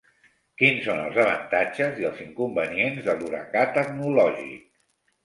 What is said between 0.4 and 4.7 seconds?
Quins són els avantatges i els inconvenients de l’huracà tecnològic?